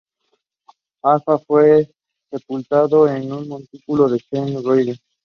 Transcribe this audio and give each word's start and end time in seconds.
Halfdan 1.03 1.41
fue 1.45 1.91
sepultado 2.31 3.07
en 3.07 3.31
un 3.31 3.47
montículo 3.47 4.09
en 4.11 4.17
Stein 4.17 4.45
de 4.47 4.57
Ringerike. 4.67 5.01